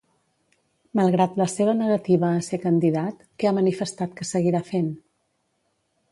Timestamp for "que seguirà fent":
4.21-4.89